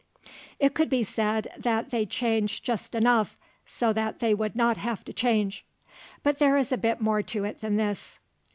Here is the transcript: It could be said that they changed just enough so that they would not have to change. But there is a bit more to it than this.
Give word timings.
It 0.59 0.73
could 0.73 0.89
be 0.89 1.03
said 1.03 1.47
that 1.59 1.91
they 1.91 2.07
changed 2.07 2.63
just 2.63 2.95
enough 2.95 3.37
so 3.67 3.93
that 3.93 4.17
they 4.17 4.33
would 4.33 4.55
not 4.55 4.77
have 4.77 5.05
to 5.05 5.13
change. 5.13 5.63
But 6.23 6.39
there 6.39 6.57
is 6.57 6.71
a 6.71 6.75
bit 6.79 7.01
more 7.01 7.21
to 7.21 7.43
it 7.43 7.61
than 7.61 7.77
this. 7.77 8.17